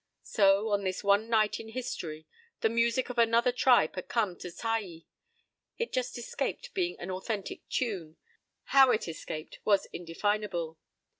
[0.23, 2.25] So, on this one night in history,
[2.61, 5.05] the music of another tribe had come to Taai.
[5.77, 8.17] It just escaped being an authentic "tune."
[8.73, 10.79] How it escaped was indefinable.